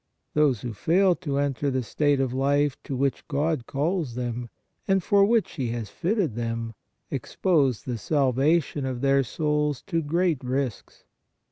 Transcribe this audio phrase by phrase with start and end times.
[0.33, 4.49] Those who fail to enter the state of life to which God calls them,
[4.87, 6.73] and for which He has fitted them,
[7.11, 11.03] expose the salvation of their souls to great risks.